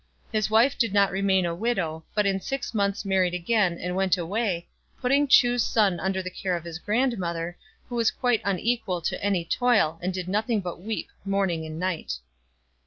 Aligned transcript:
His 0.31 0.49
wife 0.49 0.79
did 0.79 0.93
not 0.93 1.11
remain 1.11 1.45
a 1.45 1.53
widow, 1.53 2.03
but 2.15 2.25
in 2.25 2.41
six 2.41 2.71
FROM 2.71 2.79
A 2.79 2.83
CHINESE 2.85 2.97
STUDIO. 3.01 3.17
139 3.19 3.53
months 3.61 3.75
married 3.75 3.75
again 3.75 3.85
and 3.85 3.95
went 3.95 4.17
away, 4.17 4.67
putting 4.99 5.27
Chu's 5.27 5.61
son 5.61 5.99
under 5.99 6.23
the 6.23 6.31
care 6.31 6.55
of 6.55 6.63
his 6.63 6.79
grandmother, 6.79 7.55
who 7.87 7.97
was 7.97 8.09
quite 8.09 8.41
un 8.43 8.57
equal 8.57 9.01
to 9.03 9.23
any 9.23 9.45
toil, 9.45 9.99
and 10.01 10.11
did 10.11 10.27
nothing 10.27 10.59
but 10.59 10.81
weep 10.81 11.09
morning 11.23 11.67
and 11.67 11.79
night. 11.79 12.13